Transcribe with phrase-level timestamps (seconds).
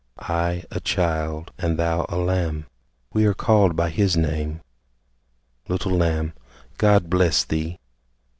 [0.21, 2.65] I a child, and thou a lamb,
[3.13, 4.61] We are called by His name.
[5.67, 6.33] Little Lamb,
[6.79, 7.77] God bless thee!